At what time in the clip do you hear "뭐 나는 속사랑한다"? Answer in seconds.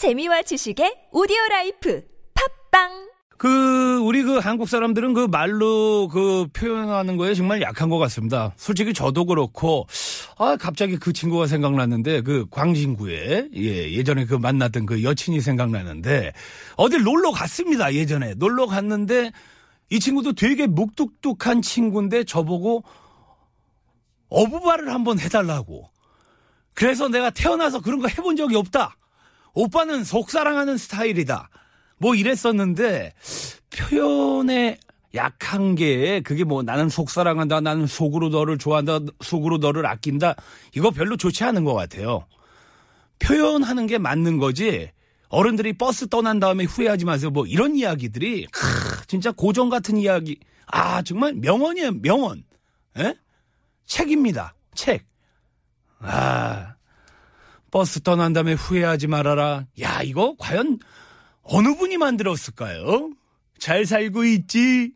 36.44-37.60